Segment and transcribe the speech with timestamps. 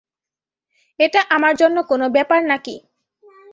[0.99, 2.75] এটা আমার জন্য কোনো ব্যাপার নাকি।